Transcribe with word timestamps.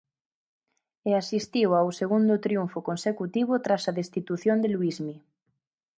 E 1.09 1.11
asistiu 1.21 1.69
ao 1.73 1.89
segundo 1.99 2.41
triunfo 2.45 2.79
consecutivo 2.89 3.53
tras 3.65 3.83
a 3.89 3.95
destitución 3.99 4.57
de 4.59 4.69
Luismi. 4.73 5.15